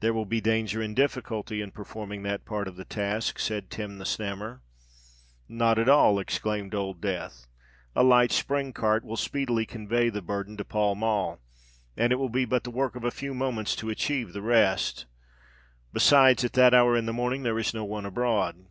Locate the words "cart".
8.72-9.04